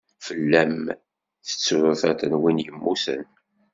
Fell-am 0.25 0.79
tettru 1.47 1.91
tiṭ 1.99 2.21
n 2.29 2.33
win 2.41 2.63
yemmuten. 2.65 3.23